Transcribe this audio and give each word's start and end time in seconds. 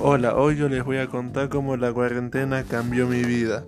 Hola, 0.00 0.36
hoy 0.36 0.54
yo 0.54 0.68
les 0.68 0.84
voy 0.84 0.98
a 0.98 1.08
contar 1.08 1.48
cómo 1.48 1.76
la 1.76 1.92
cuarentena 1.92 2.62
cambió 2.62 3.08
mi 3.08 3.24
vida. 3.24 3.64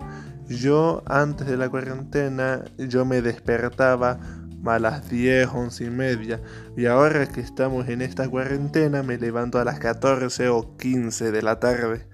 Yo 0.47 1.03
antes 1.05 1.45
de 1.45 1.57
la 1.57 1.67
cuarentena 1.67 2.63
yo 2.77 3.03
me 3.03 3.21
despertaba 3.21 4.17
a 4.65 4.79
las 4.79 5.09
10, 5.09 5.49
11 5.53 5.83
y 5.83 5.89
media 5.89 6.41
y 6.77 6.85
ahora 6.85 7.27
que 7.27 7.41
estamos 7.41 7.89
en 7.89 8.01
esta 8.01 8.29
cuarentena 8.29 9.03
me 9.03 9.17
levanto 9.17 9.59
a 9.59 9.65
las 9.65 9.79
14 9.79 10.47
o 10.47 10.77
15 10.77 11.33
de 11.33 11.41
la 11.41 11.59
tarde. 11.59 12.07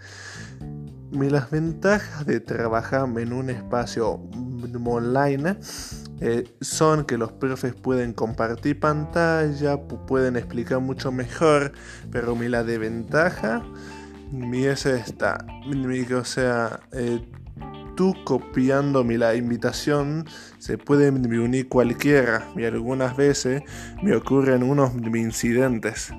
Y 1.11 1.29
las 1.29 1.51
ventajas 1.51 2.25
de 2.25 2.39
trabajar 2.39 3.07
en 3.19 3.33
un 3.33 3.51
espacio 3.51 4.27
online 4.83 5.57
eh, 6.21 6.43
son 6.59 7.05
que 7.05 7.19
los 7.19 7.33
profes 7.33 7.75
pueden 7.75 8.13
compartir 8.13 8.79
pantalla, 8.79 9.77
pueden 10.07 10.37
explicar 10.37 10.79
mucho 10.79 11.11
mejor, 11.11 11.73
pero 12.11 12.35
mi 12.35 12.49
la 12.49 12.63
desventaja 12.63 13.61
mi 14.31 14.65
es 14.65 14.85
esta, 14.85 15.45
o 16.19 16.25
sea, 16.25 16.79
eh, 16.91 17.19
tú 17.95 18.13
copiando 18.25 19.03
mi 19.03 19.17
la 19.17 19.35
invitación 19.35 20.25
se 20.59 20.77
puede 20.77 21.11
unir 21.11 21.67
cualquiera 21.67 22.47
y 22.55 22.63
algunas 22.63 23.17
veces 23.17 23.63
me 24.03 24.15
ocurren 24.15 24.63
unos 24.63 24.93
incidentes. 25.15 26.11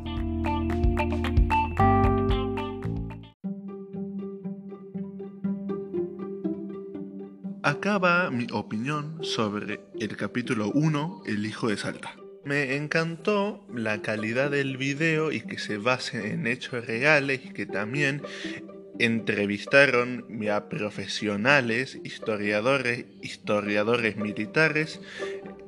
Acá 7.62 7.98
va 7.98 8.30
mi 8.30 8.46
opinión 8.50 9.18
sobre 9.20 9.80
el 10.00 10.16
capítulo 10.16 10.70
1, 10.72 11.22
El 11.26 11.44
hijo 11.44 11.68
de 11.68 11.76
Salta. 11.76 12.16
Me 12.48 12.76
encantó 12.76 13.62
la 13.70 14.00
calidad 14.00 14.50
del 14.50 14.78
video 14.78 15.32
y 15.32 15.42
que 15.42 15.58
se 15.58 15.76
base 15.76 16.32
en 16.32 16.46
hechos 16.46 16.86
reales 16.86 17.42
y 17.44 17.50
que 17.50 17.66
también 17.66 18.22
entrevistaron 18.98 20.24
a 20.50 20.70
profesionales, 20.70 21.98
historiadores, 22.04 23.04
historiadores 23.20 24.16
militares, 24.16 24.98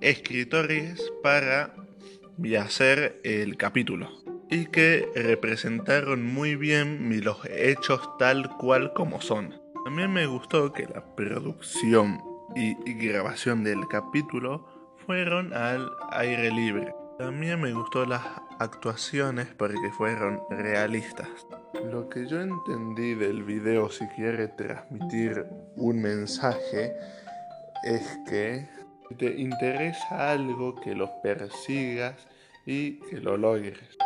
escritores 0.00 1.12
para 1.22 1.74
hacer 2.58 3.20
el 3.24 3.58
capítulo 3.58 4.08
y 4.50 4.64
que 4.64 5.06
representaron 5.14 6.24
muy 6.24 6.56
bien 6.56 7.10
los 7.22 7.44
hechos 7.44 8.00
tal 8.18 8.56
cual 8.56 8.94
como 8.94 9.20
son. 9.20 9.54
También 9.84 10.14
me 10.14 10.24
gustó 10.24 10.72
que 10.72 10.86
la 10.86 11.14
producción 11.14 12.22
y, 12.56 12.74
grabación 13.06 13.64
del 13.64 13.86
capítulo 13.86 14.79
fueron 15.10 15.52
al 15.52 15.90
aire 16.12 16.52
libre. 16.52 16.94
También 17.18 17.60
me 17.60 17.72
gustó 17.72 18.06
las 18.06 18.22
actuaciones 18.60 19.48
porque 19.58 19.90
fueron 19.98 20.40
realistas. 20.50 21.26
Lo 21.90 22.08
que 22.08 22.28
yo 22.28 22.40
entendí 22.40 23.16
del 23.16 23.42
video 23.42 23.90
si 23.90 24.06
quiere 24.06 24.46
transmitir 24.46 25.46
un 25.74 26.00
mensaje 26.00 26.94
es 27.82 28.20
que 28.28 28.68
te 29.18 29.34
interesa 29.40 30.30
algo 30.30 30.76
que 30.76 30.94
lo 30.94 31.10
persigas 31.22 32.14
y 32.64 33.00
que 33.00 33.16
lo 33.16 33.36
logres. 33.36 33.98